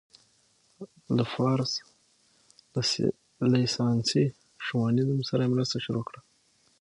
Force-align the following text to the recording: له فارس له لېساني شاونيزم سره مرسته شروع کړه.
له 1.15 1.23
فارس 1.33 1.71
له 3.39 3.47
لېساني 3.53 4.03
شاونيزم 4.65 5.19
سره 5.29 5.51
مرسته 5.53 5.77
شروع 5.85 6.03
کړه. 6.07 6.19